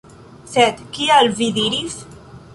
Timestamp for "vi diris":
1.43-2.01